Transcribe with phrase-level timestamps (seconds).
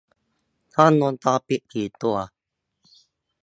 [0.75, 2.17] กล้องวงจรปิดกี่ตัว